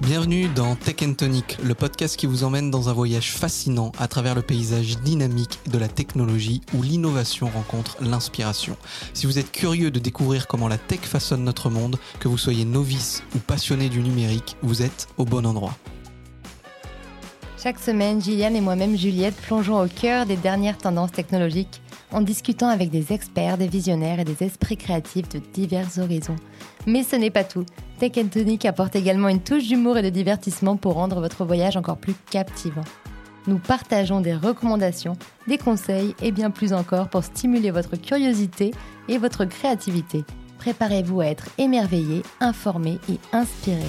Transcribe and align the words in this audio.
Bienvenue 0.00 0.48
dans 0.48 0.74
Tech 0.76 0.96
Tonic, 1.16 1.56
le 1.62 1.74
podcast 1.74 2.16
qui 2.16 2.26
vous 2.26 2.44
emmène 2.44 2.70
dans 2.70 2.90
un 2.90 2.92
voyage 2.92 3.32
fascinant 3.32 3.92
à 3.98 4.06
travers 4.06 4.34
le 4.34 4.42
paysage 4.42 4.98
dynamique 4.98 5.60
de 5.70 5.78
la 5.78 5.88
technologie 5.88 6.60
où 6.74 6.82
l'innovation 6.82 7.48
rencontre 7.48 7.96
l'inspiration. 8.02 8.76
Si 9.14 9.24
vous 9.24 9.38
êtes 9.38 9.50
curieux 9.50 9.90
de 9.90 9.98
découvrir 9.98 10.46
comment 10.46 10.68
la 10.68 10.76
tech 10.76 11.00
façonne 11.00 11.44
notre 11.44 11.70
monde, 11.70 11.98
que 12.20 12.28
vous 12.28 12.36
soyez 12.36 12.66
novice 12.66 13.22
ou 13.34 13.38
passionné 13.38 13.88
du 13.88 14.00
numérique, 14.00 14.56
vous 14.60 14.82
êtes 14.82 15.08
au 15.16 15.24
bon 15.24 15.46
endroit. 15.46 15.74
Chaque 17.60 17.80
semaine, 17.80 18.22
Gilliane 18.22 18.54
et 18.54 18.60
moi-même 18.60 18.96
Juliette 18.96 19.34
plongeons 19.34 19.82
au 19.82 19.88
cœur 19.88 20.26
des 20.26 20.36
dernières 20.36 20.78
tendances 20.78 21.10
technologiques 21.10 21.82
en 22.12 22.20
discutant 22.20 22.68
avec 22.68 22.88
des 22.88 23.12
experts, 23.12 23.58
des 23.58 23.66
visionnaires 23.66 24.20
et 24.20 24.24
des 24.24 24.44
esprits 24.44 24.76
créatifs 24.76 25.28
de 25.28 25.40
divers 25.52 25.98
horizons. 25.98 26.36
Mais 26.86 27.02
ce 27.02 27.16
n'est 27.16 27.30
pas 27.30 27.42
tout. 27.42 27.66
Tech 27.98 28.12
Tonic 28.30 28.64
apporte 28.64 28.94
également 28.94 29.28
une 29.28 29.42
touche 29.42 29.66
d'humour 29.66 29.98
et 29.98 30.02
de 30.02 30.08
divertissement 30.08 30.76
pour 30.76 30.94
rendre 30.94 31.20
votre 31.20 31.44
voyage 31.44 31.76
encore 31.76 31.98
plus 31.98 32.14
captivant. 32.30 32.84
Nous 33.48 33.58
partageons 33.58 34.20
des 34.20 34.34
recommandations, 34.34 35.16
des 35.48 35.58
conseils 35.58 36.14
et 36.22 36.30
bien 36.30 36.50
plus 36.50 36.72
encore 36.72 37.08
pour 37.08 37.24
stimuler 37.24 37.72
votre 37.72 37.96
curiosité 37.96 38.70
et 39.08 39.18
votre 39.18 39.44
créativité. 39.44 40.24
Préparez-vous 40.58 41.22
à 41.22 41.26
être 41.26 41.48
émerveillé, 41.58 42.22
informé 42.40 42.98
et 43.10 43.18
inspiré. 43.32 43.82